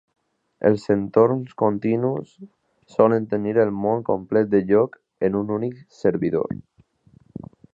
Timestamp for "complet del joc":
4.09-4.97